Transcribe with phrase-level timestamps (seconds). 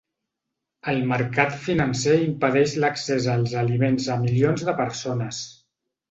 [0.91, 5.43] El mercat financer impedeix l’accés als aliments a milions de persones.